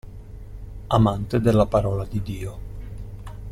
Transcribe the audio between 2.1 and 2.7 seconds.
Dio.